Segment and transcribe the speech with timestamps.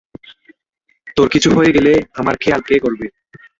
[1.17, 3.07] তোর কিছু হয়ে গেলে আমার খেয়াল কে রাখবে?